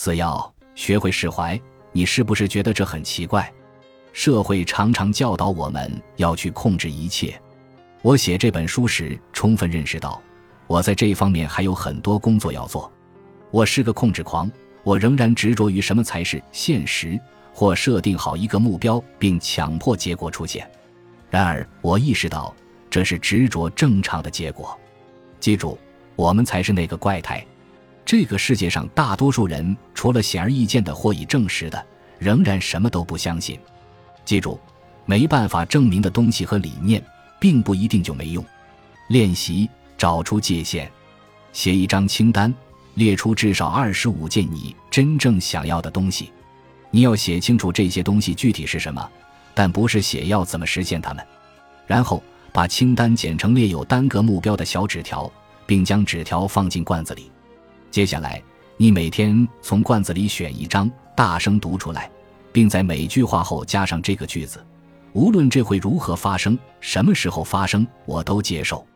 [0.00, 1.60] 四要学会释怀。
[1.90, 3.52] 你是不是觉得这很奇怪？
[4.12, 7.36] 社会常常教导我们要去控制一切。
[8.02, 10.22] 我写这本书时，充分认识到，
[10.68, 12.88] 我在这方面还有很多工作要做。
[13.50, 14.48] 我是个控制狂，
[14.84, 17.18] 我仍然执着于什么才是现实，
[17.52, 20.70] 或设定好一个目标并强迫结果出现。
[21.28, 22.54] 然而，我意识到
[22.88, 24.78] 这是执着正常的结果。
[25.40, 25.76] 记住，
[26.14, 27.44] 我们才是那个怪胎。
[28.08, 31.86] 这个世界上大多数人，除了显而易见的或已证实的，
[32.18, 33.60] 仍然什么都不相信。
[34.24, 34.58] 记住，
[35.04, 37.04] 没办法证明的东西和理念，
[37.38, 38.42] 并不一定就没用。
[39.08, 39.68] 练习
[39.98, 40.90] 找出界限，
[41.52, 42.50] 写一张清单，
[42.94, 46.32] 列出至少二十五件你真正想要的东西。
[46.90, 49.06] 你要写清楚这些东西具体是什么，
[49.52, 51.22] 但不是写要怎么实现它们。
[51.86, 52.22] 然后
[52.54, 55.30] 把清单剪成列有单个目标的小纸条，
[55.66, 57.30] 并将纸条放进罐子里。
[57.98, 58.40] 接下来，
[58.76, 62.08] 你每天从罐子里选一张，大声读出来，
[62.52, 64.64] 并在每句话后加上这个句子：
[65.14, 68.86] 无论这会如何发生，什么时候发生，我都接受。